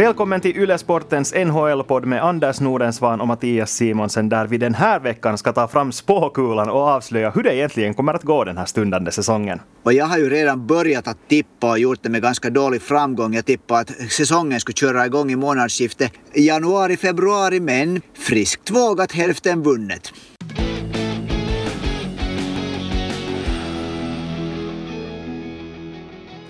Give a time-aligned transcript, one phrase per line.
[0.00, 5.38] Välkommen till Ylesportens NHL-podd med Anders Nordensvan och Mattias Simonsen där vi den här veckan
[5.38, 9.12] ska ta fram spåkulan och avslöja hur det egentligen kommer att gå den här stundande
[9.12, 9.60] säsongen.
[9.82, 13.34] Och jag har ju redan börjat att tippa och gjort det med ganska dålig framgång.
[13.34, 20.12] Jag tippade att säsongen skulle köra igång i månadsskiftet januari-februari men friskt vågat hälften vunnet.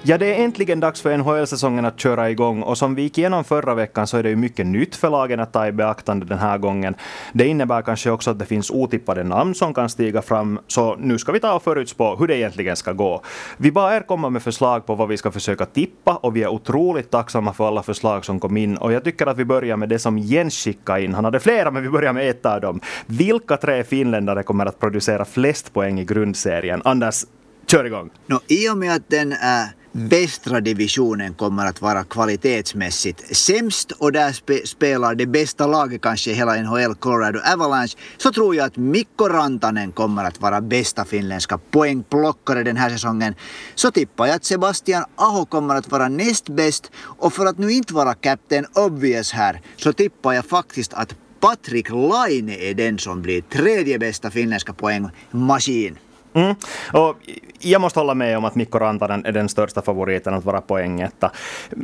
[0.03, 3.45] Ja, det är äntligen dags för NHL-säsongen att köra igång och som vi gick igenom
[3.45, 6.39] förra veckan så är det ju mycket nytt för lagen att ta i beaktande den
[6.39, 6.95] här gången.
[7.33, 11.19] Det innebär kanske också att det finns otippade namn som kan stiga fram, så nu
[11.19, 13.23] ska vi ta och förutspå hur det egentligen ska gå.
[13.57, 16.49] Vi bad er komma med förslag på vad vi ska försöka tippa och vi är
[16.49, 19.89] otroligt tacksamma för alla förslag som kom in och jag tycker att vi börjar med
[19.89, 21.15] det som Jens skickade in.
[21.15, 22.81] Han hade flera, men vi börjar med ett av dem.
[23.07, 26.83] Vilka tre finländare kommer att producera flest poäng i grundserien?
[26.85, 27.25] Anders,
[27.67, 28.11] kör igång!
[28.27, 34.13] No, I och med att den är västra divisionen kommer att vara kvalitetsmässigt sämst och
[34.13, 38.67] där spe spelar det bästa laget kanske i hela NHL, Colorado Avalanche, så tror jag
[38.67, 43.35] att Mikko Rantanen kommer att vara bästa finländska poängplockare den här säsongen.
[43.75, 47.73] Så tippar jag att Sebastian Aho kommer att vara näst bäst och för att nu
[47.73, 53.23] inte vara Captain Obvious här så tippar jag faktiskt att Patrik Laine är den som
[53.23, 55.99] blir tredje bästa finländska poängmaskin.
[56.35, 56.55] Mm.
[56.93, 57.17] Och
[57.61, 61.31] jag måste hålla med om att Mikko Rantanen är den största favoriten att vara poängetta.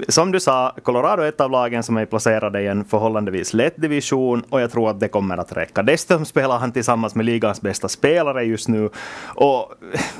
[0.08, 3.76] Som du sa, Colorado är ett av lagen som är placerade i en förhållandevis lätt
[3.76, 5.82] division och jag tror att det kommer att räcka.
[5.82, 8.90] Dessutom spelar han tillsammans med ligans bästa spelare just nu.
[9.24, 9.72] Och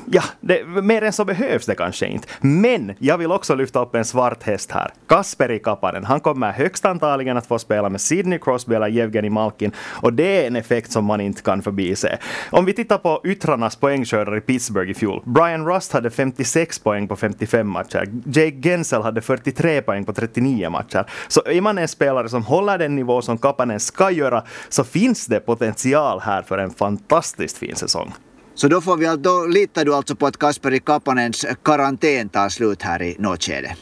[0.07, 2.29] ja, det, mer än så behövs det kanske inte.
[2.41, 4.91] Men jag vill också lyfta upp en svart häst här.
[5.07, 6.05] Kasperi Kapanen.
[6.05, 10.43] Han kommer högst antagligen att få spela med Sidney Crosby eller Jevgenij Malkin och det
[10.43, 12.19] är en effekt som man inte kan förbise.
[12.51, 15.23] Om vi tittar på yttrarnas poängskördar i Pittsburgh i fjol.
[15.25, 18.09] Brian Rust hade 56 poäng på 55 matcher.
[18.25, 21.07] Jake Gensel hade 43 poäng på 39 matcher.
[21.29, 25.27] Så är man en spelare som håller den nivå som Kapanen ska göra så finns
[25.27, 28.13] det potential här för en fantastiskt fin säsong.
[28.57, 32.83] Så då, får vi, då litar du alltså på att Kasperi Kapanens karantän tar slut
[32.83, 33.77] här i något skede?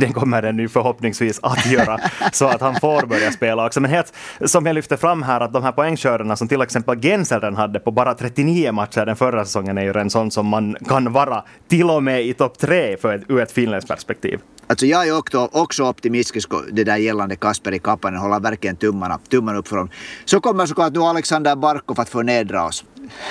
[0.00, 2.00] Den kommer den nu förhoppningsvis att göra
[2.32, 3.80] så att han får börja spela också.
[3.80, 4.12] Men helt
[4.44, 7.90] som jag lyfte fram här att de här poängskördarna som till exempel Genselden hade på
[7.90, 11.90] bara 39 matcher den förra säsongen är ju en sån som man kan vara till
[11.90, 14.40] och med i topp tre för ett, ur ett finländskt perspektiv.
[14.66, 19.58] Alltså jag är också, också optimistisk det där gällande Kasperi Kapanen, håller verkligen tummarna, tummarna
[19.58, 19.90] upp för honom.
[20.24, 22.84] Så kommer såklart nu Alexander Barkov att förnedra oss.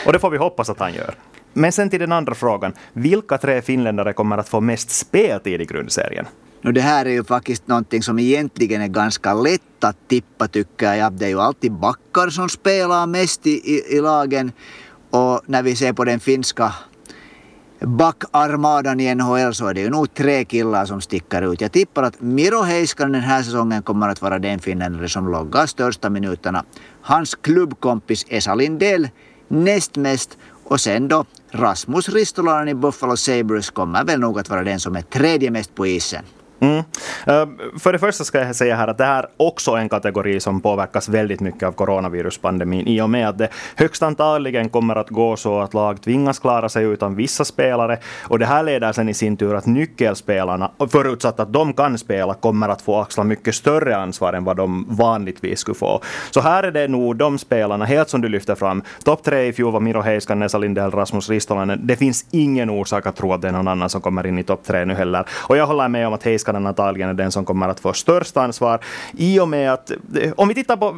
[0.05, 1.15] Och det får vi hoppas att han gör.
[1.53, 2.73] Men sen till den andra frågan.
[2.93, 6.25] Vilka tre finländare kommer att få mest speltid i grundserien?
[6.61, 10.93] No, det här är ju faktiskt någonting som egentligen är ganska lätt att tippa tycker
[10.93, 11.13] jag.
[11.13, 14.51] Det är ju alltid backar som spelar mest i, i, i lagen.
[15.09, 16.73] Och när vi ser på den finska
[17.87, 21.61] backarmadan i NHL så är det ju nog tre killar som sticker ut.
[21.61, 25.65] Jag tippar att Miro Heiskanen den här säsongen kommer att vara den finländare som loggar
[25.65, 26.63] största minuterna.
[27.01, 29.09] Hans klubbkompis Esa Lindell
[29.47, 34.63] näst mest och sen då Rasmus Ristolainen i Buffalo Sabres kommer väl nog att vara
[34.63, 36.23] den som är tredje mest på isen.
[36.63, 36.83] Mm.
[37.79, 40.61] För det första ska jag säga här att det här också är en kategori som
[40.61, 45.35] påverkas väldigt mycket av coronaviruspandemin i och med att det högst antagligen kommer att gå
[45.35, 47.97] så att lag tvingas klara sig utan vissa spelare
[48.27, 52.33] och det här leder sen i sin tur att nyckelspelarna, förutsatt att de kan spela,
[52.33, 56.01] kommer att få axla mycket större ansvar än vad de vanligtvis skulle få.
[56.31, 58.83] Så här är det nog de spelarna, helt som du lyfter fram.
[59.03, 61.79] Topp tre i fjol var Miro Heiskanen, Nessa Lindell, Rasmus Ristolainen.
[61.87, 64.43] Det finns ingen orsak att tro att det är någon annan som kommer in i
[64.43, 65.25] topp tre nu heller.
[65.31, 67.93] Och jag håller med om att Heiskanen Heiskanen antagligen är den som kommer att få
[67.93, 68.79] störst ansvar.
[69.17, 70.95] I och med att, eh, om vi tittar på,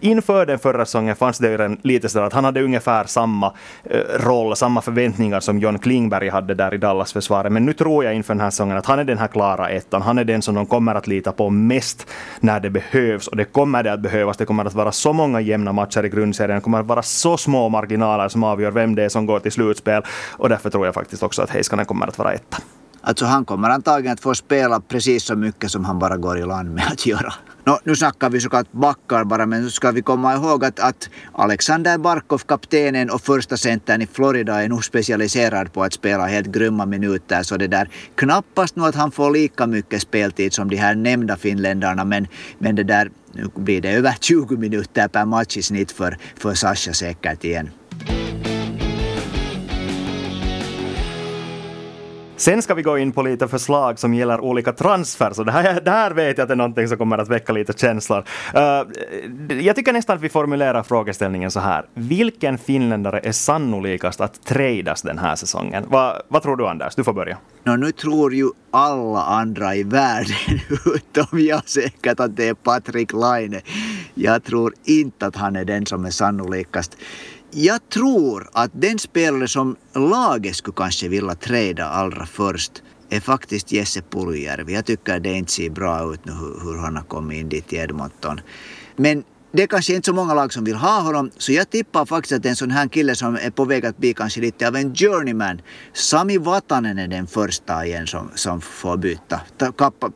[0.00, 3.52] inför den förra säsongen fanns det ju en lite sådär att han hade ungefär samma
[3.84, 7.52] eh, roll, samma förväntningar som John Klingberg hade där i Dallas-försvaret.
[7.52, 10.02] Men nu tror jag inför den här säsongen att han är den här klara ettan.
[10.02, 12.06] Han är den som de kommer att lita på mest
[12.40, 13.28] när det behövs.
[13.28, 14.36] Och det kommer det att behövas.
[14.36, 16.56] Det kommer att vara så många jämna matcher i grundserien.
[16.56, 19.52] Det kommer att vara så små marginaler som avgör vem det är som går till
[19.52, 20.02] slutspel.
[20.38, 22.58] Och därför tror jag faktiskt också att Heiskanen kommer att vara etta.
[23.06, 26.44] Alltså han kommer antagligen att få spela precis så mycket som han bara går i
[26.46, 27.32] land med att göra.
[27.64, 31.08] No, nu snackar vi såklart backar bara, men nu ska vi komma ihåg att, att
[31.32, 36.46] Alexander Barkov, kaptenen och första centern i Florida, är nog specialiserad på att spela helt
[36.46, 37.42] grymma minuter.
[37.42, 41.36] Så det där, knappast nog att han får lika mycket speltid som de här nämnda
[41.36, 42.26] finländarna, men,
[42.58, 46.54] men det där, nu blir det över 20 minuter per match i snitt för, för
[46.54, 47.70] Sasha säkert igen.
[52.38, 55.36] Sen ska vi gå in på lite förslag som gäller olika transfers.
[55.36, 57.52] så det, här, det här vet jag att det är någonting som kommer att väcka
[57.52, 58.24] lite känslor.
[58.56, 61.86] Uh, jag tycker nästan att vi formulerar frågeställningen så här.
[61.94, 65.84] Vilken finländare är sannolikast att tradas den här säsongen?
[65.88, 66.94] Va, vad tror du Anders?
[66.94, 67.38] Du får börja.
[67.64, 70.60] No, nu tror ju alla andra i världen,
[70.94, 73.60] utom jag säkert, att det är Patrik Laine.
[74.14, 76.96] Jag tror inte att han är den som är sannolikast.
[77.58, 83.72] Jag tror att den spelare som laget skulle kanske vilja träda allra först är faktiskt
[83.72, 84.74] Jesse Puljärvi.
[84.74, 87.76] Jag tycker det inte ser bra ut nu hur han har kommit in dit i
[87.76, 88.40] Edmonton.
[88.96, 92.06] Men det är kanske inte så många lag som vill ha honom, så jag tippar
[92.06, 94.76] faktiskt att en sån här kille som är på väg att bli kanske lite av
[94.76, 95.60] en journeyman,
[95.92, 99.40] Sami Vatanen är den första igen som, som får byta,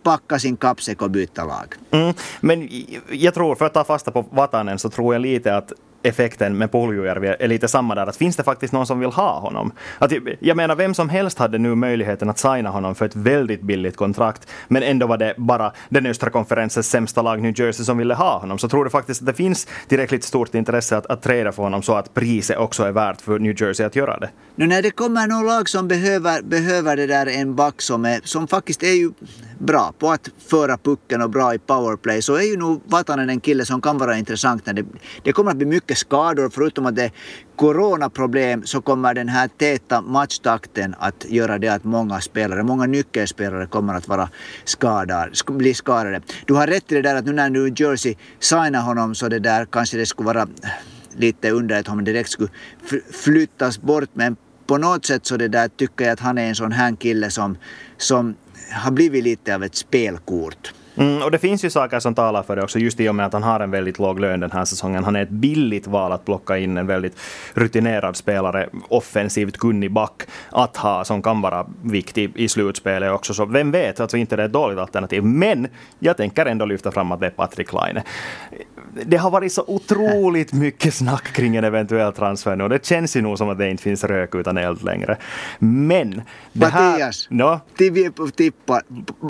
[0.03, 1.75] packa sin kappsäck och byta lag.
[1.91, 2.69] Mm, men
[3.11, 5.73] jag tror, för att ta fasta på Vatanen, så tror jag lite att
[6.03, 9.41] effekten med Puljujärvi är lite samma där, att finns det faktiskt någon som vill ha
[9.41, 9.73] honom?
[9.99, 13.63] Att, jag menar, vem som helst hade nu möjligheten att signa honom för ett väldigt
[13.63, 17.99] billigt kontrakt, men ändå var det bara den östra konferensens sämsta lag New Jersey som
[17.99, 18.59] ville ha honom.
[18.59, 21.83] Så tror du faktiskt att det finns tillräckligt stort intresse att, att träda för honom
[21.83, 24.31] så att priset också är värt för New Jersey att göra det?
[24.55, 28.21] Nu när det kommer någon lag som behöver, behöver det där en back som, är,
[28.25, 29.11] som faktiskt är ju
[29.59, 33.41] bra på att föra pucken och bra i powerplay så är ju nog Vatanen en
[33.41, 34.67] kille som kan vara intressant.
[34.67, 34.85] När det,
[35.23, 36.51] det kommer att bli mycket skador.
[36.51, 37.13] Förutom att det är
[37.57, 43.67] coronaproblem så kommer den här täta matchtakten att göra det att många spelare, många nyckelspelare
[43.67, 44.29] kommer att vara
[44.65, 46.21] skadade, bli skadade.
[46.47, 49.39] Du har rätt i det där att nu när New Jersey signar honom så det
[49.39, 50.49] där kanske det skulle vara
[51.17, 52.51] lite underligt om han direkt skulle
[53.13, 56.55] flyttas bort men på något sätt så det där tycker jag att han är en
[56.55, 57.57] sån här kille som,
[57.97, 58.35] som
[58.73, 60.73] har blivit lite av ett spelkort.
[61.01, 63.27] Mm, och det finns ju saker som talar för det också, just i och med
[63.27, 65.05] att han har en väldigt låg lön den här säsongen.
[65.05, 67.17] Han är ett billigt val att plocka in en väldigt
[67.55, 73.35] rutinerad spelare, offensivt kunnig back att ha, som kan vara viktig i slutspelet också.
[73.35, 75.25] Så vem vet, alltså inte det är ett dåligt alternativ.
[75.25, 75.69] Men
[75.99, 78.03] jag tänker ändå lyfta fram att det är Patrik Laine.
[79.05, 83.17] Det har varit så otroligt mycket snack kring en eventuell transfer nu och det känns
[83.17, 85.17] ju nog som att det inte finns rök utan eld längre.
[85.59, 86.23] Men...
[86.53, 87.61] Det här, Mattias, no?
[88.37, 88.83] tippa.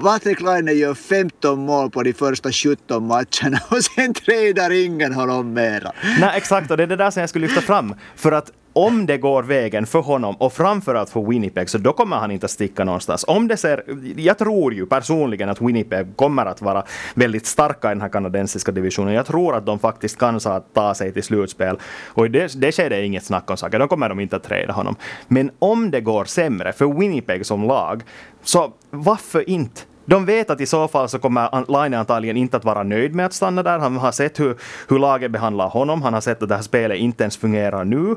[0.03, 5.53] Patrik Laine gör 15 mål på de första 17 matcherna och sen trädar ingen honom
[5.53, 5.93] mera.
[6.21, 7.95] Nej, exakt, och det är det där som jag skulle lyfta fram.
[8.17, 12.17] För att om det går vägen för honom och framförallt för Winnipeg så då kommer
[12.17, 13.25] han inte att sticka någonstans.
[13.29, 13.85] Om det ser,
[14.17, 16.85] jag tror ju personligen att Winnipeg kommer att vara
[17.15, 19.15] väldigt starka i den här kanadensiska divisionen.
[19.15, 20.41] Jag tror att de faktiskt kan
[20.75, 23.79] ta sig till slutspel och i det, det skedet är inget snack om saker.
[23.79, 24.97] Då kommer de inte att träda honom.
[25.29, 28.03] Men om det går sämre för Winnipeg som lag
[28.43, 29.81] så varför inte?
[30.05, 33.27] De vet att i så fall så kommer Laine antagligen inte att vara nöjd med
[33.27, 33.79] att stanna där.
[33.79, 34.57] Han har sett hur,
[34.89, 36.03] hur laget behandlar honom.
[36.03, 38.17] Han har sett att det här spelet inte ens fungerar nu.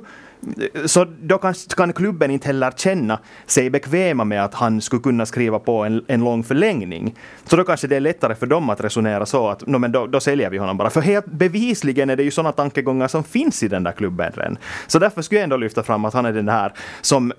[0.86, 5.26] Så då kan, kan klubben inte heller känna sig bekväma med att han skulle kunna
[5.26, 7.16] skriva på en, en lång förlängning.
[7.46, 10.08] Så då kanske det är lättare för dem att resonera så att no, men då,
[10.08, 10.90] då säljer vi honom bara.
[10.90, 14.58] För helt bevisligen är det ju sådana tankegångar som finns i den där klubben redan.
[14.88, 17.34] Så därför skulle jag ändå lyfta fram att han är den här som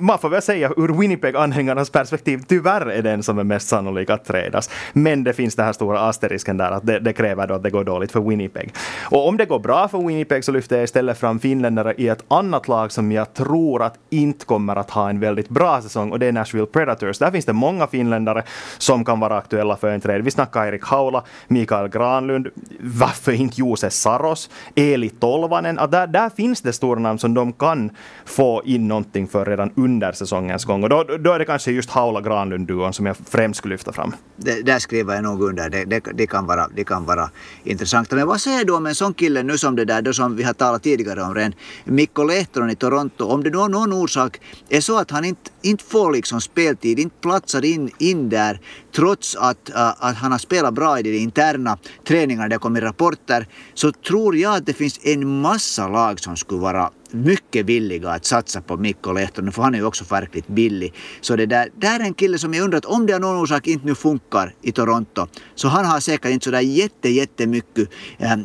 [0.00, 4.24] man får väl säga ur Winnipeg-anhängarnas perspektiv, tyvärr är den som är mest sannolik att
[4.24, 4.70] trädas.
[4.92, 7.70] Men det finns den här stora asterisken där att det, det, kräver då att det
[7.70, 8.74] går dåligt för Winnipeg.
[9.10, 12.24] Och om det går bra för Winnipeg så lyfter jag istället fram finländare i ett
[12.28, 16.18] annat lag som jag tror att inte kommer att ha en väldigt bra säsong och
[16.18, 17.18] det är Nashville Predators.
[17.18, 18.42] Där finns det många finländare
[18.78, 20.22] som kan vara aktuella för en trade.
[20.22, 22.48] Vi snackar Erik Haula, Mikael Granlund,
[22.80, 25.78] varför inte Jose Saros, Eli Tolvanen.
[25.90, 27.90] Där, där finns det stora namn som de kan
[28.24, 30.82] få in någonting för redan under säsongens gång.
[30.82, 34.14] Och då, då är det kanske just Haula Granlund-duon som jag främst skulle lyfta fram.
[34.36, 35.70] Det, där skriver jag nog under.
[35.70, 37.30] Det, det, det, kan vara, det kan vara
[37.64, 38.10] intressant.
[38.10, 40.42] Men vad säger du om en sån kille nu som det där då som vi
[40.42, 41.52] har talat tidigare om redan,
[41.84, 43.24] Mikko Lehtonen i Toronto.
[43.24, 47.16] Om det av någon orsak är så att han inte, inte får liksom speltid, inte
[47.20, 48.60] platsar in, in där
[48.96, 53.46] trots att, uh, att han har spelat bra i de interna träningarna, det kommer rapporter,
[53.74, 58.24] så tror jag att det finns en massa lag som skulle vara mycket villiga att
[58.24, 60.94] satsa på Mikko Lehtonen, för han är ju också verkligt billig.
[61.20, 63.36] Så det där, där är en kille som jag undrar att om det av någon
[63.36, 67.88] orsak inte nu funkar i Toronto, så han har säkert inte sådär jätte, jättemycket
[68.18, 68.36] eh,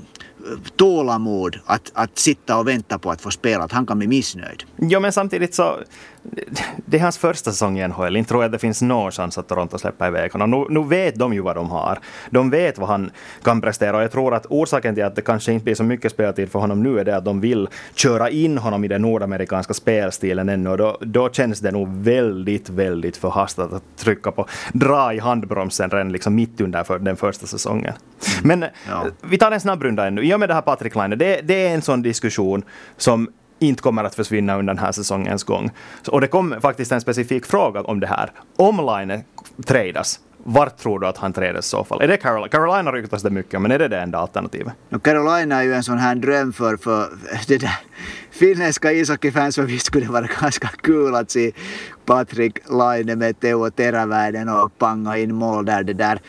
[0.75, 4.63] tålamod att, att sitta och vänta på att få spela, att han kan bli missnöjd.
[4.77, 5.77] Jo, men samtidigt så
[6.85, 8.15] det är hans första säsong i NHL.
[8.15, 10.51] Inte tror jag att det finns någon chans att Toronto släpper iväg honom.
[10.51, 11.99] Nu, nu vet de ju vad de har.
[12.29, 13.11] De vet vad han
[13.43, 16.11] kan prestera och jag tror att orsaken till att det kanske inte blir så mycket
[16.11, 19.73] speltid för honom nu är det att de vill köra in honom i den nordamerikanska
[19.73, 25.13] spelstilen ännu och då, då känns det nog väldigt, väldigt förhastat att trycka på, dra
[25.13, 27.93] i handbromsen redan liksom mitt under för den första säsongen.
[28.43, 29.05] Men ja.
[29.21, 30.21] vi tar en snabbrunda ännu.
[30.21, 32.63] I och med det här Patrik Laine, det, det är en sån diskussion
[32.97, 33.29] som
[33.67, 35.71] inte kommer att försvinna under den här säsongens gång.
[36.07, 38.31] Och det kom faktiskt en specifik fråga om det här.
[38.55, 39.23] Om Line
[39.65, 42.01] tradas, vart tror du att han trädes i så fall?
[42.01, 42.47] Är det Carolina?
[42.47, 44.73] Carolina ryktas det mycket men är det det enda alternativet?
[44.89, 47.09] No, Carolina är ju en sån här dröm för, för
[47.47, 47.79] det där
[48.31, 51.51] finländska ishockeyfans för visst skulle det vara ganska kul att se
[52.05, 55.83] Patrik Laine med Teo Teräväinen och panga in mål där.
[55.83, 56.19] Det där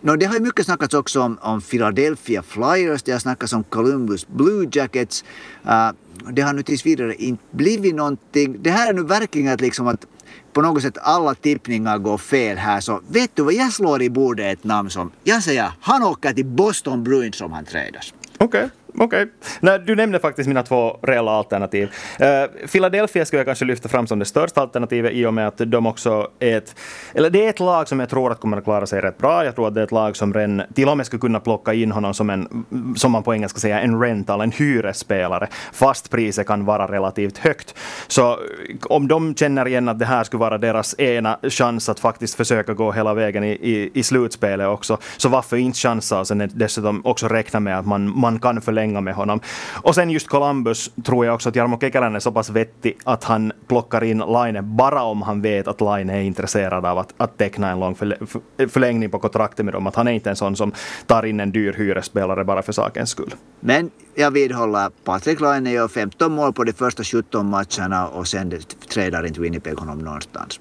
[0.00, 3.64] No, det har ju mycket snackats också om, om Philadelphia Flyers, det har snackats om
[3.64, 5.24] Columbus Blue Jackets.
[5.66, 5.90] Uh,
[6.32, 8.62] det har nu tills vidare inte blivit någonting.
[8.62, 10.06] Det här är nu verkligen att liksom att
[10.52, 14.10] på något sätt alla tippningar går fel här så vet du vad jag slår i
[14.10, 18.14] bordet ett namn som jag säger han åker till Boston Bruins om han trädas.
[18.38, 18.46] Okej.
[18.46, 18.68] Okay.
[19.00, 19.26] Okej.
[19.62, 19.78] Okay.
[19.78, 21.90] Du nämnde faktiskt mina två reella alternativ.
[22.20, 25.58] Uh, Philadelphia skulle jag kanske lyfta fram som det största alternativet i och med att
[25.58, 26.74] de också är ett...
[27.14, 29.44] Eller det är ett lag som jag tror att kommer att klara sig rätt bra.
[29.44, 31.74] Jag tror att det är ett lag som ren, till och med skulle kunna plocka
[31.74, 32.64] in honom som en,
[32.96, 35.48] som man på engelska säger, en rental, en hyresspelare.
[35.72, 37.74] Fast priset kan vara relativt högt.
[38.06, 38.36] Så eh,
[38.82, 42.74] om de känner igen att det här skulle vara deras ena chans att faktiskt försöka
[42.74, 47.06] gå hela vägen i, i, i slutspelet också, så varför inte chansa och sen dessutom
[47.06, 49.40] också räkna med att man, man kan förlänga hänga med honom.
[49.82, 53.24] Och sen just Columbus tror jag också att Jarmo Kekäläinen är så pass vettig att
[53.24, 57.38] han plockar in Line bara om han vet att Line är intresserad av att, att
[57.38, 57.94] teckna en lång
[58.68, 59.86] förlängning på kontraktet med dem.
[59.86, 60.72] Att han är inte en sån som
[61.06, 63.34] tar in en dyr hyresspelare bara för sakens skull.
[63.60, 68.52] Men jag vidhåller, Patrik Laine gör 15 mål på de första 17 matcherna och sen
[68.92, 70.60] trädar inte Winnipeg honom någonstans.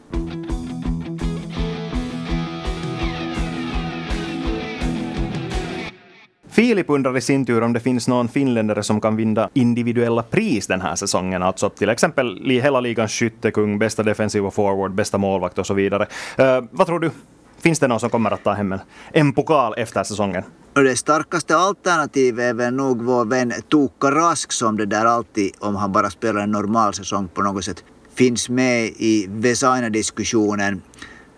[6.58, 10.68] Filip undrar i sin tur om det finns någon finländare som kan vinna individuella pris
[10.68, 15.68] den här säsongen, alltså till exempel hela ligans skyttekung, bästa defensiva forward, bästa målvakt och
[15.68, 16.08] så vidare.
[16.40, 17.12] Uh, vad tror du?
[17.60, 18.80] Finns det någon som kommer att ta hem en,
[19.12, 20.44] en pokal efter säsongen?
[20.74, 25.76] Det starkaste alternativet är väl nog vår vän Tuukka Rask som det där alltid, om
[25.76, 27.84] han bara spelar en normal säsong på något sätt,
[28.16, 30.82] finns med i Vesaina-diskussionen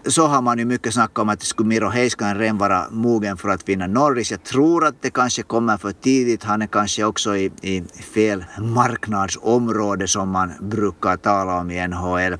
[0.05, 3.69] så har man ju mycket snackat om att skulle Miro Heiskanen vara mogen för att
[3.69, 4.31] vinna Norris.
[4.31, 6.43] Jag tror att det kanske kommer för tidigt.
[6.43, 12.37] Han är kanske också i, i fel marknadsområde som man brukar tala om i NHL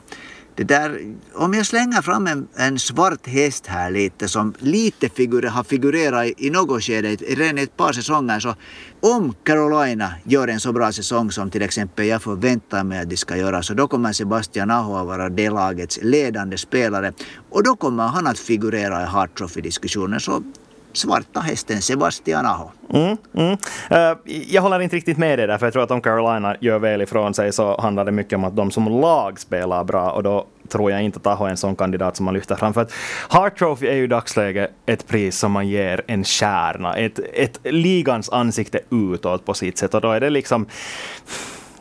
[0.59, 5.43] det där, om jag slänger fram en, en svart häst här lite som lite figur,
[5.43, 8.55] har figurerat i, i något skede, redan i ett par säsonger, så
[8.99, 13.17] om Carolina gör en så bra säsong som till exempel jag förväntar mig att de
[13.17, 17.13] ska göra, så då kommer Sebastian Aho att vara det lagets ledande spelare
[17.49, 20.19] och då kommer han att figurera i Hart Trophy-diskussionen.
[20.19, 20.43] Så
[20.93, 22.71] svarta hästen Sebastian Aho.
[22.93, 23.57] Mm, mm.
[23.89, 24.17] Äh,
[24.47, 27.01] jag håller inte riktigt med dig där, för jag tror att om Carolina gör väl
[27.01, 30.47] ifrån sig så handlar det mycket om att de som lag spelar bra och då
[30.69, 32.73] tror jag inte att Aho är en sån kandidat som man lyfter fram.
[32.73, 32.91] För att
[33.27, 37.59] Hart Trophy är ju i dagsläget ett pris som man ger en kärna, ett, ett
[37.63, 40.65] ligans ansikte utåt på sitt sätt och då är det liksom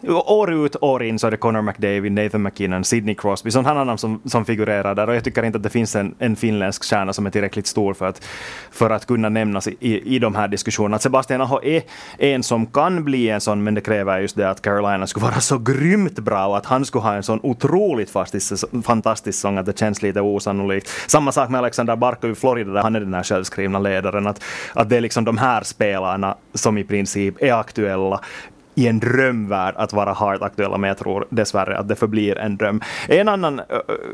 [0.07, 3.99] år ut, år in så är det Connor McDavid, Nathan McKinnon, Sidney Crosby, sådana namn
[3.99, 5.09] som, som figurerar där.
[5.09, 7.95] Och jag tycker inte att det finns en, en finländsk stjärna som är tillräckligt stor
[7.95, 8.25] för att,
[8.71, 10.97] för att kunna nämnas i, i, i de här diskussionerna.
[10.97, 11.83] Att Sebastian Aho är
[12.19, 15.40] en som kan bli en sån, men det kräver just det att Carolina skulle vara
[15.40, 18.11] så grymt bra och att han skulle ha en sån otroligt
[18.85, 20.88] fantastisk sång att det känns lite osannolikt.
[21.07, 24.26] Samma sak med Alexander Barkov i Florida, där han är den här självskrivna ledaren.
[24.26, 28.21] Att, att det är liksom de här spelarna som i princip är aktuella
[28.78, 32.56] i en drömvärld att vara hart aktuella, men jag tror dessvärre att det förblir en
[32.56, 32.80] dröm.
[33.08, 33.61] En annan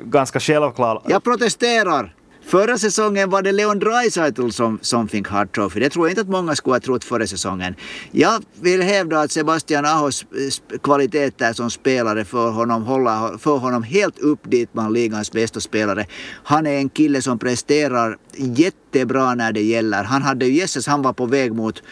[0.04, 1.02] ganska självklar...
[1.06, 2.14] Jag protesterar!
[2.46, 5.80] Förra säsongen var det Leon Draisaitl som, som fick Hart Trophy.
[5.80, 7.74] Det tror jag inte att många skulle ha trott förra säsongen.
[8.10, 13.82] Jag vill hävda att Sebastian Ahos eh, kvaliteter som spelare för honom, hålla, för honom
[13.82, 16.06] helt upp dit man ligans bästa spelare.
[16.44, 20.04] Han är en kille som presterar jättebra när det gäller.
[20.04, 21.82] Han hade ju Jesus, han var på väg mot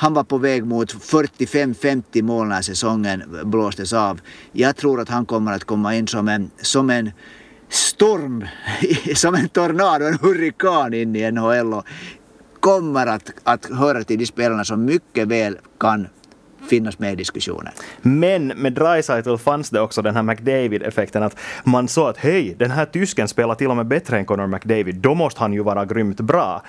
[0.00, 4.20] han var på väg mot 45-50 mål när säsongen blåstes av.
[4.52, 7.10] Jag tror att han kommer att komma in som en, som en
[7.68, 8.46] storm,
[9.14, 11.84] som en tornado, en hurrikan in i NHL och
[12.60, 16.06] kommer att, att höra till de spelarna som mycket väl kan
[16.70, 17.72] finnas med i diskussionen.
[18.02, 22.70] Men med Dreisaitl fanns det också den här McDavid-effekten att man såg att hej, den
[22.70, 25.84] här tysken spelar till och med bättre än Connor McDavid, då måste han ju vara
[25.84, 26.62] grymt bra.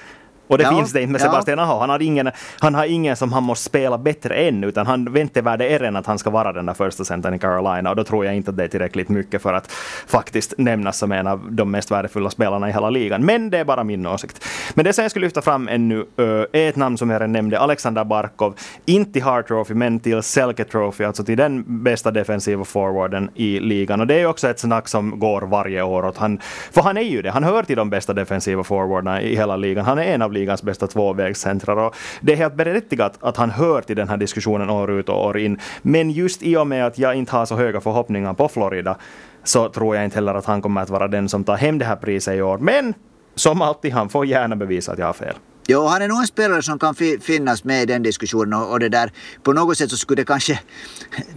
[0.52, 1.60] Och det ja, finns det inte med Sebastian.
[1.60, 1.80] Aho.
[1.80, 5.70] Han har, ingen, han har ingen som han måste spela bättre än, utan han väntevärde
[5.70, 7.90] är än att han ska vara den där första centern i Carolina.
[7.90, 9.72] Och då tror jag inte att det är tillräckligt mycket för att
[10.08, 13.26] faktiskt nämnas som en av de mest värdefulla spelarna i hela ligan.
[13.26, 14.46] Men det är bara min åsikt.
[14.74, 16.06] Men det som jag skulle lyfta fram ännu
[16.52, 18.56] är ett namn som jag redan nämnde, Alexander Barkov.
[18.86, 23.60] Inte till Hart Trophy, men till Selke Trophy, alltså till den bästa defensiva forwarden i
[23.60, 24.02] ligan.
[24.02, 26.40] Och det är också ett snack som går varje år åt han.
[26.72, 27.32] För han är ju det.
[27.32, 29.86] Han hör till de bästa defensiva forwarderna i hela ligan.
[29.86, 31.78] Han är en av ligans bästa tvåvägscentrar.
[31.78, 35.26] Och det är helt berättigat att han hör till den här diskussionen år ut och
[35.26, 35.60] år in.
[35.82, 38.98] Men just i och med att jag inte har så höga förhoppningar på Florida
[39.44, 41.86] så tror jag inte heller att han kommer att vara den som tar hem det
[41.86, 42.58] här priset i år.
[42.58, 42.94] Men
[43.36, 45.36] som alltid, han får gärna bevisa att jag har fel.
[45.68, 48.80] Jo, han är nog en spelare som kan finnas med i den diskussionen och, och,
[48.80, 49.12] det där
[49.44, 50.60] på något sätt så skulle det kanske,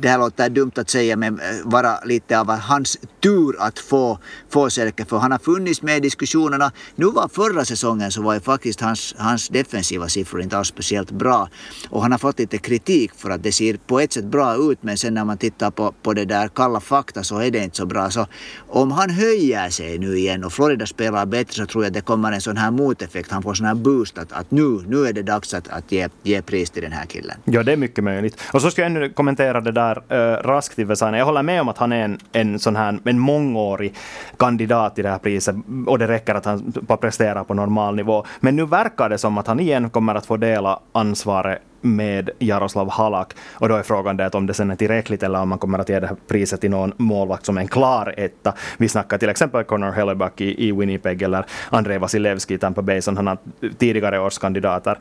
[0.00, 4.18] det här låter dumt att säga, men eh, vara lite av hans tur att få,
[4.50, 6.72] få Selke för han har funnits med i diskussionerna.
[6.96, 11.10] Nu var förra säsongen så var ju faktiskt hans, hans defensiva siffror inte alls speciellt
[11.10, 11.48] bra
[11.90, 14.78] och han har fått lite kritik för att det ser på ett sätt bra ut
[14.82, 17.76] men sen när man tittar på, på det där kalla fakta så är det inte
[17.76, 18.10] så bra.
[18.10, 18.26] Så
[18.68, 22.00] om han höjer sig nu igen och Florida spelar bättre så tror jag att det
[22.00, 25.12] kommer en sån här moteffekt, han får sån här boost att, att nu, nu är
[25.12, 27.36] det dags att, att ge, ge pris till den här killen.
[27.44, 28.40] Ja, det är mycket möjligt.
[28.52, 31.18] Och så ska jag ännu kommentera det där äh, raskt i Vesaina.
[31.18, 33.94] Jag håller med om att han är en, en sån här en mångårig
[34.38, 35.56] kandidat till det här priset
[35.86, 38.24] och det räcker att han presterar på normal nivå.
[38.40, 42.90] Men nu verkar det som att han igen kommer att få dela ansvaret med Jaroslav
[42.90, 43.32] Halak.
[43.52, 45.78] Och då är frågan det att om det sen är tillräckligt eller om man kommer
[45.78, 48.52] att ge det här priset till någon målvakt som en klar etta.
[48.76, 53.00] Vi snackar till exempel Connor Helleback i, i Winnipeg eller Andrei Vasilevski i Tampa Bay
[53.00, 53.38] som han har
[53.78, 54.98] tidigare års kandidater.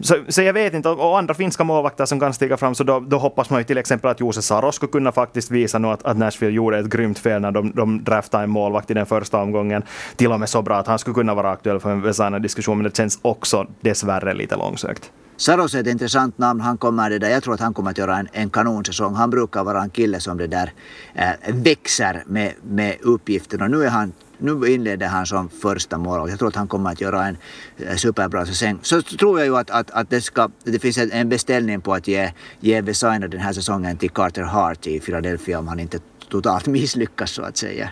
[0.00, 3.00] Så, så jag vet inte, och andra finska målvakter som kan stiga fram, så då,
[3.00, 6.02] då hoppas man ju till exempel att Jose Saros skulle kunna faktiskt visa nu att,
[6.02, 9.42] att Nashville gjorde ett grymt fel när de, de draftade en målvakt i den första
[9.42, 9.82] omgången.
[10.16, 12.84] Till och med så bra att han skulle kunna vara aktuell för en Vesana-diskussion, men
[12.84, 15.10] det känns också dessvärre lite långsökt.
[15.40, 16.60] Saros är ett intressant namn.
[16.60, 19.14] Han kommer det där, jag tror att han kommer att göra en, en kanonsäsong.
[19.14, 20.72] Han brukar vara en kille som det där
[21.14, 23.68] äh, växer med, med uppgifterna.
[23.68, 27.00] Nu, är han, nu inleder han som första mål jag tror att han kommer att
[27.00, 27.36] göra en
[27.78, 28.78] eh, superbra säsong.
[28.82, 32.08] Så tror jag ju att, att, att det, ska, det finns en beställning på att
[32.08, 36.66] ge, ge Vesaina den här säsongen till Carter Hart i Philadelphia om han inte totalt
[36.76, 37.90] misslyckas så att säga.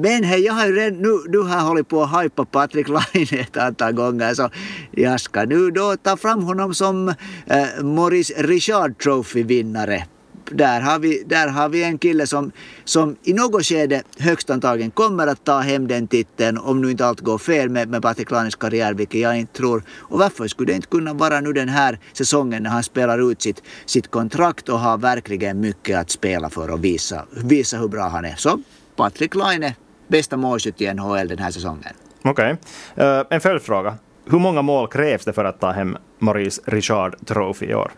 [0.00, 2.88] Men hej, jag har ju redan, nu, nu har jag hållit på att hajpa Patrik
[2.88, 4.50] Laine ett antal gånger så
[4.90, 7.14] jag ska nu då ta fram honom som eh,
[7.46, 10.04] äh, Morris Richard Trophy-vinnare.
[10.50, 12.52] Där har, vi, där har vi en kille som,
[12.84, 17.06] som i något skede högst antagligen kommer att ta hem den titeln om nu inte
[17.06, 19.82] allt går fel med, med Patrik Laines karriär, vilket jag inte tror.
[19.98, 23.42] Och varför skulle det inte kunna vara nu den här säsongen när han spelar ut
[23.42, 28.08] sitt, sitt kontrakt och har verkligen mycket att spela för och visa, visa hur bra
[28.08, 28.34] han är.
[28.36, 28.60] Så
[28.96, 29.74] Patrik Laine
[30.10, 31.94] bästa målskytt i NHL den här säsongen.
[32.22, 32.56] Okej.
[32.94, 33.06] Okay.
[33.06, 33.98] Uh, eh, en följdfråga.
[34.30, 37.92] Hur många mål krävs det för att ta hem Maurice Richard Trophy i år?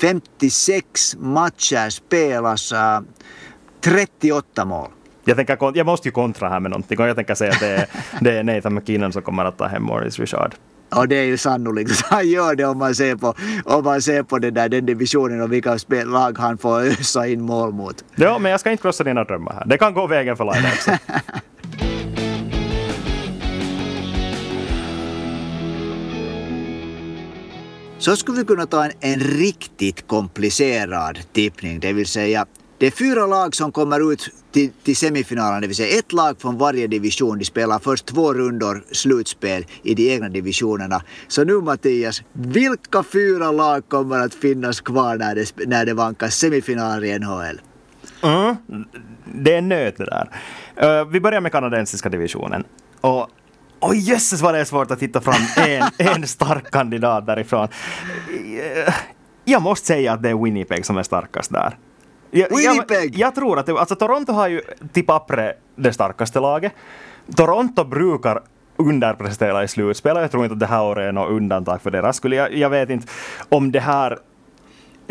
[0.00, 3.00] 56 matcher spelas, uh,
[3.80, 4.88] 38 mål.
[5.24, 7.68] Jag, tänker, jag måste ju kontra här med någonting och jag tänker säga att det
[7.68, 7.86] är,
[8.20, 10.54] det är Nathan McKinnon som kommer att ta hem Maurice Richard.
[10.96, 14.02] Och det är ju sannolikt att han gör det om man ser på, om man
[14.02, 18.04] ser på den, där, den divisionen och vilka lag han får ösa in mål mot.
[18.14, 19.64] Ja, men jag ska inte krossa dina drömmar här.
[19.66, 20.90] Det kan gå vägen för Laine också.
[27.98, 32.46] Så skulle vi kunna ta en, en riktigt komplicerad tippning, det vill säga
[32.82, 36.40] det är fyra lag som kommer ut till, till semifinalen, det vill säga ett lag
[36.40, 37.38] från varje division.
[37.38, 41.02] De spelar först två rundor slutspel i de egna divisionerna.
[41.28, 46.34] Så nu Mattias, vilka fyra lag kommer att finnas kvar när det, när det vankas
[46.34, 47.60] semifinaler i NHL?
[48.22, 48.56] Mm,
[49.34, 50.28] det är nöt det där.
[51.00, 52.64] Uh, vi börjar med kanadensiska divisionen.
[53.00, 53.30] Och
[53.80, 57.68] Oj oh, jösses vad det är svårt att hitta fram en, en stark kandidat därifrån.
[58.86, 58.94] Eh,
[59.44, 61.76] jag måste säga att det är Winnipeg som är starkast där.
[62.34, 63.14] Jag, Winnipeg!
[63.14, 64.60] Jag, jag, tror att det, alltså Toronto har ju
[64.92, 66.72] till pappret det starkaste laget.
[67.36, 68.42] Toronto brukar
[68.76, 70.16] underprestera i slutspel.
[70.16, 72.32] Jag tror inte att det här året är något undantag för deras skull.
[72.32, 73.06] Jag, jag vet inte
[73.48, 74.18] om det här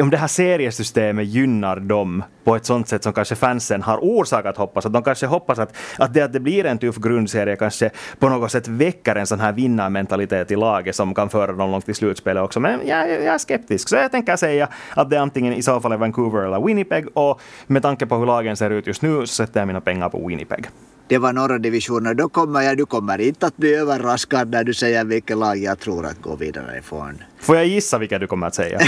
[0.01, 4.45] om det här seriesystemet gynnar dem på ett sånt sätt som kanske fansen har orsak
[4.45, 4.85] att hoppas.
[4.85, 8.29] Att de kanske hoppas att, att, det, att det blir en tuff grundserie kanske på
[8.29, 11.93] något sätt väcker en sån här vinnarmentalitet i laget som kan föra dem långt i
[11.93, 12.59] slutspelet också.
[12.59, 13.89] Men jag, jag är skeptisk.
[13.89, 17.05] Så jag tänker säga att det är antingen i så fall är Vancouver eller Winnipeg
[17.13, 20.09] och med tanke på hur lagen ser ut just nu så sätter jag mina pengar
[20.09, 20.69] på Winnipeg
[21.07, 24.73] det var norra divisionen, då kommer jag, du kommer inte att bli överraskad när du
[24.73, 27.23] säger vilket lag jag tror att gå vidare ifrån.
[27.39, 28.79] Får jag gissa vilka du kommer att säga?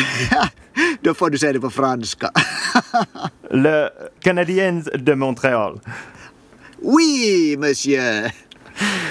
[1.01, 2.31] då får du säga det på franska.
[3.51, 5.79] Le Canadiens de Montréal.
[6.81, 8.31] Oui, monsieur!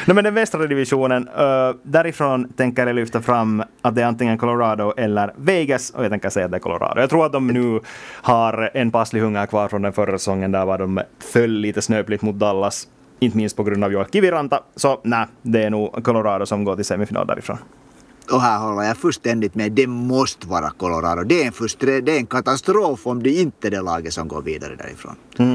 [0.07, 4.39] No, men den västra divisionen, uh, därifrån tänker jag lyfta fram att det är antingen
[4.39, 7.01] Colorado eller Vegas och jag tänker säga att det är Colorado.
[7.01, 7.81] Jag tror att de nu
[8.23, 11.01] har en passlig hunger kvar från den förra säsongen där var de
[11.33, 12.89] föll lite snöpligt mot Dallas
[13.23, 14.61] inte minst på grund av Joel Kiviranta.
[14.77, 17.59] Så nej, det är nog Colorado som går till semifinal därifrån.
[18.33, 19.73] Och här håller jag fullständigt med.
[19.73, 21.23] Det måste vara Colorado.
[21.25, 24.29] Det är en, frustre, det är en katastrof om det inte är det laget som
[24.29, 25.17] går vidare därifrån.
[25.39, 25.55] Mm.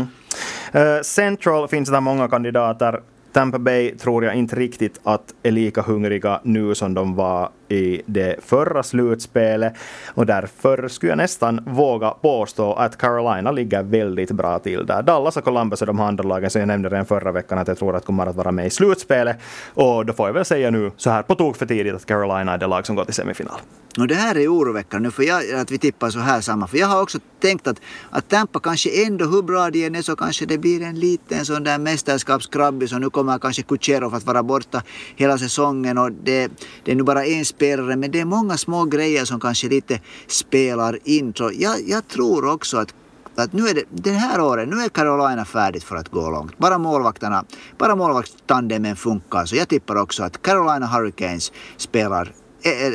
[0.76, 3.02] Uh, Central finns det många kandidater
[3.38, 8.02] Tampa Bay tror jag inte riktigt att är lika hungriga nu som de var i
[8.06, 9.74] det förra slutspelet.
[10.08, 15.02] Och därför skulle jag nästan våga påstå att Carolina ligger väldigt bra till där.
[15.02, 17.78] Dallas och Columbus är de andra lagen som jag nämnde redan förra veckan att jag
[17.78, 19.38] tror att kommer att vara med i slutspelet.
[19.74, 22.54] Och då får jag väl säga nu så här på tok för tidigt att Carolina
[22.54, 23.60] är det lag som går till semifinal.
[23.98, 26.68] Och det här är oroväckande nu för jag, att vi tippar så här samma.
[26.68, 30.02] För jag har också tänkt att, att Tampa kanske ändå, hur bra de än är,
[30.02, 34.26] så kanske det blir en liten sån där mästerskapskrabbis och nu kommer kanske Kucherov att
[34.26, 34.84] vara borta
[35.16, 36.52] hela säsongen och det,
[36.84, 40.00] det är nu bara en spelare men det är många små grejer som kanske lite
[40.28, 41.34] spelar in.
[41.34, 42.94] Så jag, jag tror också att
[43.40, 46.58] att nu är det, det här året, nu är Carolina färdigt för att gå långt.
[46.58, 47.46] Bara målvakterna,
[47.78, 49.46] bara målvaktstandemen funkar.
[49.46, 52.32] Så jag tippar också att Carolina Hurricanes spelar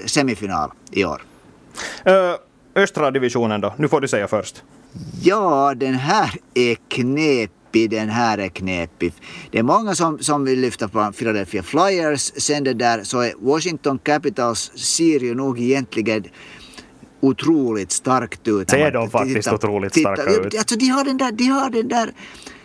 [0.07, 1.23] semifinal i år.
[2.75, 3.75] östra divisionen då?
[3.77, 4.63] Nu får du säga först.
[5.23, 7.62] Ja, den här är knepig.
[7.73, 9.13] Den här är knepig.
[9.51, 12.21] Det är många som, som vill lyfta på Philadelphia Flyers.
[12.21, 16.25] Sen det där så är Washington Capitals ser ju nog egentligen
[17.21, 18.71] otroligt starkt ut.
[18.71, 20.59] Ser de faktiskt titta, otroligt titta, starka ut?
[20.59, 22.13] Alltså de har den där, de har den där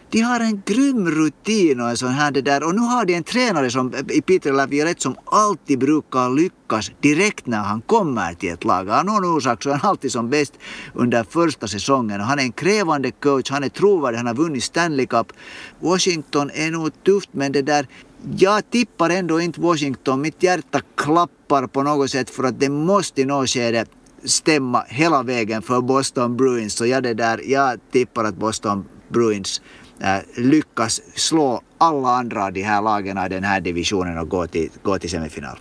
[0.09, 2.63] de har en grym rutin och en sån här det där.
[2.63, 6.91] Och nu har de en tränare som, eh, i Peter Laviolette som alltid brukar lyckas
[7.01, 8.89] direkt när han kommer till ett lag.
[8.89, 10.53] Av någon orsak så är han alltid som bäst
[10.93, 12.21] under första säsongen.
[12.21, 15.33] Och han är en krävande coach, han är trovärdig, han har vunnit Stanley Cup.
[15.79, 17.87] Washington är nog tufft men det där
[18.37, 20.21] jag tippar ändå inte Washington.
[20.21, 23.85] Mitt hjärta klappar på något sätt för att det måste i något skede
[24.23, 26.73] stämma hela vägen för Boston Bruins.
[26.73, 29.61] Så jag, det där, jag tippar att Boston Bruins
[30.01, 34.47] Äh, lyckas slå alla andra av de här lagen i den här divisionen och gå
[34.47, 35.59] till, gå till semifinal.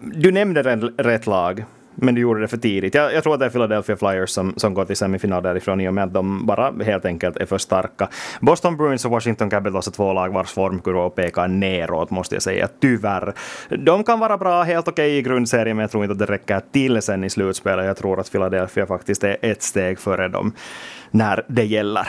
[0.00, 2.94] Du nämnde rätt lag men du gjorde det för tidigt.
[2.94, 5.88] Jag, jag, tror att det är Philadelphia Flyers som, som går till semifinal därifrån i
[5.88, 8.08] och med att de bara helt enkelt är för starka.
[8.40, 12.68] Boston Bruins och Washington Capitals är två lag vars formkurva pekar neråt, måste jag säga,
[12.80, 13.34] tyvärr.
[13.68, 16.32] De kan vara bra, helt okej okay i grundserien, men jag tror inte att det
[16.32, 17.86] räcker till sen i slutspelet.
[17.86, 20.52] Jag tror att Philadelphia faktiskt är ett steg före dem
[21.10, 22.08] när det gäller.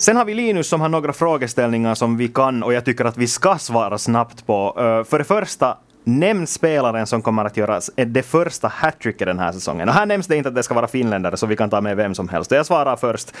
[0.00, 3.16] Sen har vi Linus som har några frågeställningar som vi kan och jag tycker att
[3.16, 4.76] vi ska svara snabbt på.
[4.78, 9.52] Eh, för det första, Nämn spelaren som kommer att göra det första hattricket den här
[9.52, 9.88] säsongen.
[9.88, 11.96] Och här nämns det inte att det ska vara finländare, så vi kan ta med
[11.96, 12.50] vem som helst.
[12.50, 13.32] Jag svarar först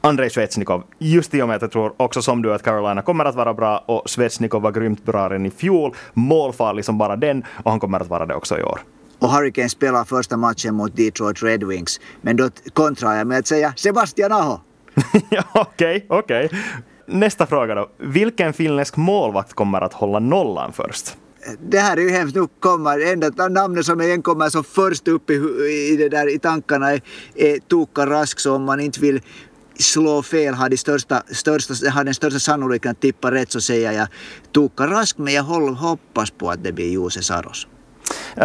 [0.00, 3.24] Andrei Svetsnikov, just i och med att jag tror också som du att Carolina kommer
[3.24, 7.44] att vara bra och Svetsnikov var grymt bra redan i fjol, målfarlig som bara den
[7.64, 8.80] och han kommer att vara det också i år.
[9.18, 12.00] Och Hurricane spelar första matchen mot Detroit Red Wings.
[12.20, 14.60] Men då kontrar jag med att säga Sebastian Aho.
[15.30, 16.46] ja, okej, okay, okej.
[16.46, 16.58] Okay.
[17.06, 17.90] Nästa fråga då.
[17.98, 21.16] Vilken finländsk målvakt kommer att hålla nollan först?
[21.60, 22.36] det här är ju hemskt.
[22.36, 25.34] Nu kommer enda namnet som igen kommer som först upp i,
[25.92, 27.00] i, det där, i tankarna är,
[27.34, 28.40] är Tuukka Rask.
[28.40, 29.20] Så om man inte vill
[29.78, 33.92] slå fel, har, de största, största, har den största sannolikheten att tippa rätt så säger
[33.92, 34.08] jag
[34.54, 35.18] Tuukka Rask.
[35.18, 37.66] Men jag håller, hoppas på att det blir Jose Saros.
[38.38, 38.44] Uh,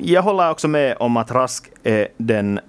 [0.00, 2.60] jag håller också med om att Rask är den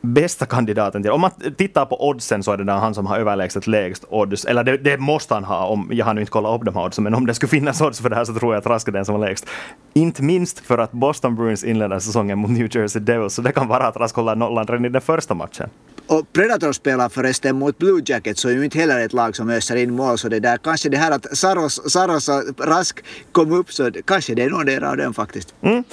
[0.00, 1.10] bästa kandidaten till...
[1.10, 4.44] Om man tittar på oddsen så är det där han som har överlägset lägst odds.
[4.44, 5.66] Eller det, det, måste han ha.
[5.66, 7.80] Om, jag har nu inte kollat upp de här oddsen, men om det skulle finnas
[7.80, 9.46] odds för det här så tror jag att Rask är den som har lägst.
[9.94, 13.68] Inte minst för att Boston Bruins inleder säsongen mot New Jersey Devils, så det kan
[13.68, 15.70] vara att Rask håller nollan redan i den första matchen.
[16.08, 19.50] Och Predator spelar förresten mot Blue Jackets så är ju inte heller ett lag som
[19.50, 20.18] öser in mål.
[20.18, 24.34] Så det där kanske det här att Saros, Saros och Rask kom upp så kanske
[24.34, 25.54] det är någon av dem faktiskt.
[25.60, 25.84] Mm.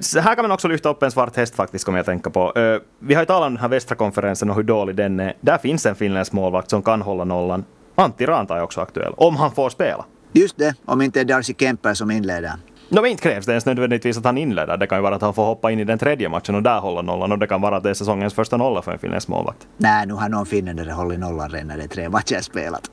[0.00, 2.52] Så här kan man också lyfta upp en svart häst faktiskt kommer jag tänka på.
[2.58, 5.34] Uh, vi har ju talat om den här västra konferensen och hur dålig den är.
[5.40, 7.64] Där finns en finländsk målvakt som kan hålla nollan.
[7.94, 10.04] Antti Ranta är också aktuell, om han får spela.
[10.32, 12.52] Just det, om inte Darcy Kemper som inleder.
[12.88, 14.76] No, men inte krävs det ens nödvändigtvis att han inleder.
[14.76, 16.80] Det kan ju vara att han får hoppa in i den tredje matchen och där
[16.80, 17.32] hålla nollan.
[17.32, 19.66] Och det kan vara att det är säsongens första nolla för en finländsk målvakt.
[19.76, 22.90] Nej, nu har någon finländare hållit nollan redan när det är tre matcher spelat.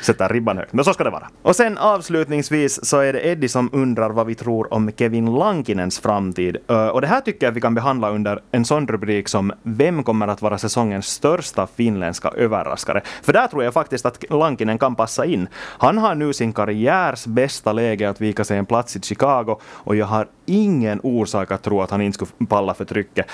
[0.00, 0.72] Sätta ribban högt.
[0.72, 1.28] Men så ska det vara.
[1.42, 6.00] Och sen avslutningsvis så är det Eddie som undrar vad vi tror om Kevin Lankinens
[6.00, 6.56] framtid.
[6.92, 10.28] Och det här tycker jag vi kan behandla under en sån rubrik som Vem kommer
[10.28, 13.00] att vara säsongens största finländska överraskare?
[13.22, 15.48] För där tror jag faktiskt att Lankinen kan passa in.
[15.56, 19.96] Han har nu sin karriärs bästa läge att vika sig en plats i Chicago och
[19.96, 23.26] jag har ingen orsak att tro att han inte skulle palla för trycket.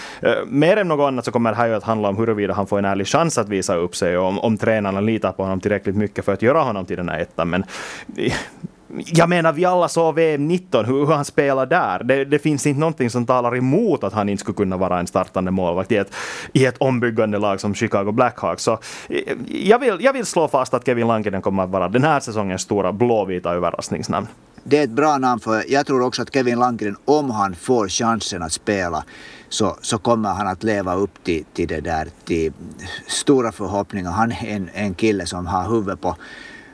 [0.47, 2.79] Mer än något annat så kommer det här ju att handla om huruvida han får
[2.79, 5.97] en ärlig chans att visa upp sig och om, om tränarna litar på honom tillräckligt
[5.97, 7.51] mycket för att göra honom till den här ettan.
[7.51, 7.65] Men
[8.93, 12.05] jag menar, vi alla såg VM 19, hur, hur han spelar där.
[12.05, 15.07] Det, det, finns inte någonting som talar emot att han inte skulle kunna vara en
[15.07, 16.15] startande målvakt i ett,
[16.53, 18.63] i ett ombyggande lag som Chicago Blackhawks.
[18.63, 18.73] Så
[19.09, 22.21] eh, jag vill, jag vill slå fast att Kevin Lankinen kommer att vara den här
[22.21, 24.27] säsongens stora blåvita överraskningsnamn.
[24.65, 27.89] Det är ett bra namn för jag tror också att Kevin Lankinen, om han får
[27.89, 29.05] chansen att spela,
[29.49, 32.53] så, så kommer han att leva upp till, till det där, till
[33.07, 34.11] stora förhoppningar.
[34.11, 36.17] Han är en, en kille som har huvudet på,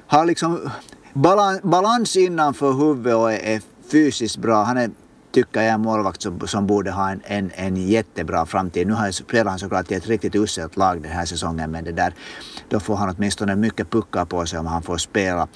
[0.06, 0.70] har liksom
[1.14, 4.62] balans, balans innanför huvudet och är, är fysiskt bra.
[4.62, 4.90] Han är
[5.30, 8.86] tycker jag är en målvakt som, som borde ha en, en, en jättebra framtid.
[8.86, 11.92] Nu har, spelar han såklart i ett riktigt uselt lag den här säsongen men det
[11.92, 12.14] där,
[12.68, 15.48] då får han åtminstone mycket puckar på sig om han får spela.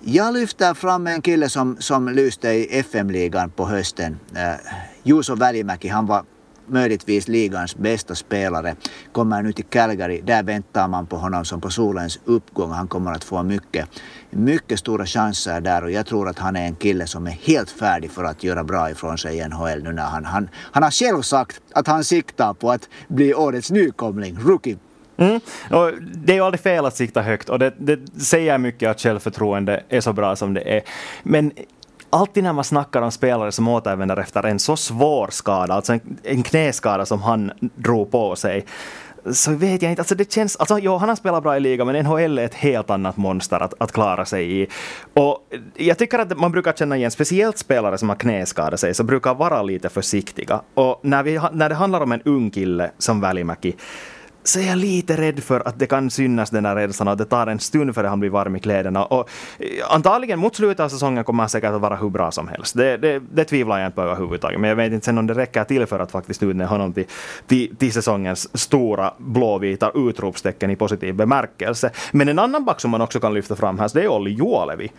[0.00, 4.18] Jag lyfter fram en kille som, som lyste i FM-ligan på hösten.
[4.34, 4.54] Eh,
[5.02, 6.24] Juuso Välimäki, han var
[6.66, 8.76] möjligtvis ligans bästa spelare,
[9.12, 10.20] kommer nu till Calgary.
[10.20, 12.70] Där väntar man på honom som på solens uppgång.
[12.70, 13.88] Han kommer att få mycket,
[14.30, 17.70] mycket stora chanser där och jag tror att han är en kille som är helt
[17.70, 20.90] färdig för att göra bra ifrån sig i NHL nu när han, han, han har
[20.90, 24.78] själv sagt att han siktar på att bli årets nykomling, rookie
[25.16, 25.40] Mm.
[25.70, 29.00] Och det är ju aldrig fel att sikta högt och det, det säger mycket att
[29.00, 30.82] självförtroende är så bra som det är.
[31.22, 31.52] Men
[32.12, 36.18] alltid när man snackar om spelare som återvänder efter en så svår skada, alltså en,
[36.22, 38.66] en knäskada som han drog på sig,
[39.30, 41.86] så vet jag inte, alltså det känns, alltså jo, han har spelat bra i ligan
[41.86, 44.66] men NHL är ett helt annat monster att, att klara sig i.
[45.14, 45.38] Och
[45.74, 49.34] jag tycker att man brukar känna igen, speciellt spelare som har knäskadat sig, så brukar
[49.34, 50.60] vara lite försiktiga.
[50.74, 53.76] Och när, vi, när det handlar om en ung kille som Välimäki,
[54.44, 57.18] så är jag lite rädd för att det kan synas den här rädslan och att
[57.18, 59.04] det tar en stund före han blir varm i kläderna.
[59.04, 59.28] Och
[59.58, 62.76] eh, antagligen mot slutet av säsongen kommer han säkert att vara hur bra som helst.
[62.76, 64.60] Det, det, det tvivlar jag inte på överhuvudtaget.
[64.60, 67.04] Men jag vet inte sen om det räcker till för att faktiskt utnämna honom till,
[67.46, 71.90] till, till säsongens stora blåvita utropstecken i positiv bemärkelse.
[72.12, 74.30] Men en annan back som man också kan lyfta fram här, så det är Olli
[74.30, 74.90] Juolevi.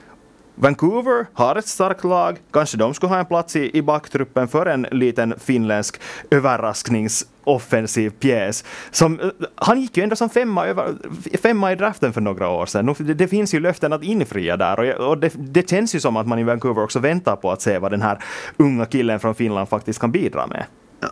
[0.56, 2.38] Vancouver har ett starkt lag.
[2.52, 8.64] Kanske de skulle ha en plats i, i backtruppen för en liten finländsk överraskningsoffensiv pjäs.
[8.92, 10.94] Som, eh, han gick ju ändå som femma, över,
[11.42, 12.96] femma i draften för några år sedan.
[12.98, 16.18] Det, det finns ju löften att infria där och, och det, det, känns ju som
[16.18, 18.24] att man i Vancouver också väntar på att se vad den här
[18.58, 20.66] unga killen från Finland faktiskt kan bidra med.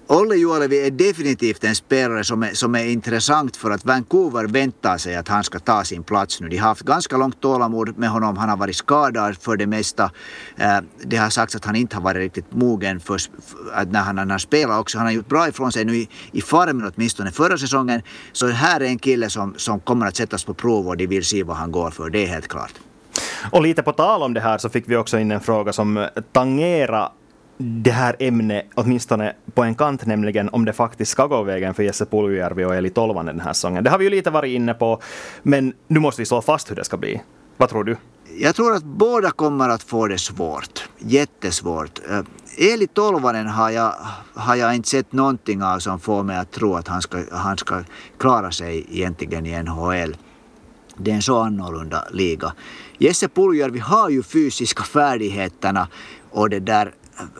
[0.07, 4.97] Olle Juolevi är definitivt en spelare som är, som är intressant för att Vancouver väntar
[4.97, 6.47] sig att han ska ta sin plats nu.
[6.47, 8.37] De har haft ganska långt tålamod med honom.
[8.37, 10.11] Han har varit skadad för det mesta.
[10.57, 13.17] Eh, det har sagts att han inte har varit riktigt mogen för,
[13.85, 14.97] när han, han har spelat också.
[14.97, 18.01] Han har gjort bra ifrån sig nu i, i farmen åtminstone förra säsongen.
[18.31, 21.25] Så här är en kille som, som kommer att sättas på prov och de vill
[21.25, 22.09] se vad han går för.
[22.09, 22.73] Det är helt klart.
[23.51, 26.07] Och lite på tal om det här så fick vi också in en fråga som
[26.31, 27.09] tangerar
[27.61, 31.83] det här ämnet, åtminstone på en kant, nämligen om det faktiskt ska gå vägen för
[31.83, 33.83] Jesse Puljujärvi och Eli Tolvanen den här säsongen.
[33.83, 35.01] Det har vi ju lite varit inne på,
[35.43, 37.21] men nu måste vi slå fast hur det ska bli.
[37.57, 37.97] Vad tror du?
[38.37, 40.89] Jag tror att båda kommer att få det svårt.
[40.97, 41.99] Jättesvårt.
[42.09, 42.21] Eh,
[42.57, 43.95] Eli Tolvanen har jag,
[44.33, 47.57] har jag inte sett någonting av som får mig att tro att han ska, han
[47.57, 47.83] ska
[48.17, 50.17] klara sig egentligen i NHL.
[50.97, 52.53] Det är en så annorlunda liga.
[52.97, 55.87] Jesse Puljujärvi har ju fysiska färdigheterna
[56.31, 56.93] och det där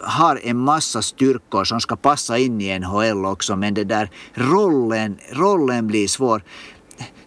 [0.03, 5.17] har en massa styrkor som ska passa in i NHL också men det där rollen,
[5.31, 6.43] rollen blir svår.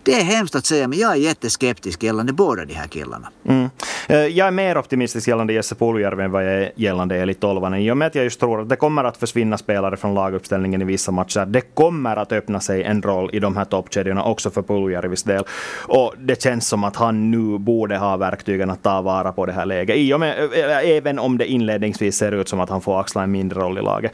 [0.05, 3.29] Det är hemskt att säga, men jag är jätteskeptisk gällande båda de här killarna.
[3.49, 3.71] Mm.
[4.09, 7.81] Eh, jag är mer optimistisk gällande Jesse Puljärvi än vad jag är gällande Eli Tolvanen.
[7.81, 10.83] I och med att jag just tror att det kommer att försvinna spelare från laguppställningen
[10.83, 11.47] i vissa matcher.
[11.47, 15.45] Det kommer att öppna sig en roll i de här toppkedjorna också för Puljärvis del.
[15.89, 19.53] Och det känns som att han nu borde ha verktygen att ta vara på det
[19.53, 19.97] här läget.
[19.97, 23.23] I och med, eh, även om det inledningsvis ser ut som att han får axla
[23.23, 24.13] en mindre roll i laget.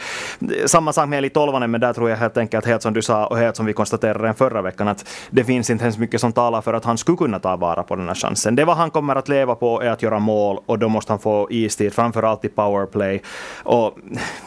[0.66, 3.26] Samma sak med Eli Tolvanen, men där tror jag helt enkelt, helt som du sa
[3.26, 6.20] och helt som vi konstaterade redan förra veckan, att det finns inte inte ens mycket
[6.20, 8.56] som talar för att han skulle kunna ta vara på den här chansen.
[8.56, 11.20] Det vad han kommer att leva på är att göra mål och då måste han
[11.20, 13.22] få istid, framförallt i powerplay.
[13.64, 13.98] Och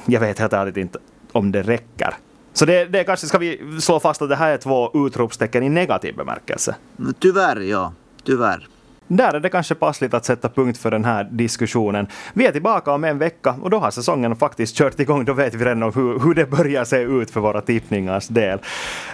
[0.06, 1.00] jag vet helt ärligt inte
[1.32, 2.16] om det räcker.
[2.54, 5.70] Så det, det kanske ska vi slå fast att det här är två utropstecken i
[5.70, 6.76] negativ bemärkelse.
[7.20, 7.94] Tyvärr, ja.
[8.24, 8.68] Tyvärr.
[9.08, 12.08] Där är det kanske passligt att sätta punkt för den här diskussionen.
[12.34, 15.26] Vi är tillbaka om en vecka och då har säsongen faktiskt kört igång.
[15.26, 18.60] Då vet vi redan hur, hur det börjar se ut för våra tippningars del.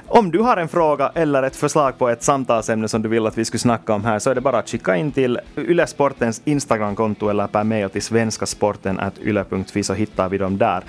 [0.07, 3.37] Om du har en fråga eller ett förslag på ett samtalsämne som du vill att
[3.37, 7.29] vi skulle snacka om här så är det bara att skicka in till Ylesportens Instagramkonto
[7.29, 10.83] eller per mail till svenskasporten.yle.fi så hittar vi dem där.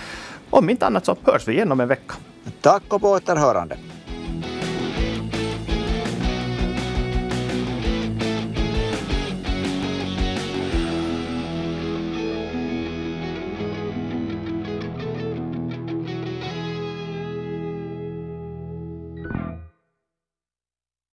[0.51, 2.15] Om inte annat så hörs vi igen om en vecka.
[2.61, 3.77] Tack och på återhörande.